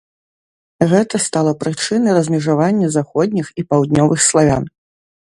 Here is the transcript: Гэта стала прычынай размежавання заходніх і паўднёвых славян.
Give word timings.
Гэта 0.91 1.15
стала 1.25 1.51
прычынай 1.63 2.15
размежавання 2.17 2.87
заходніх 2.95 3.47
і 3.61 3.65
паўднёвых 3.75 4.19
славян. 4.29 4.65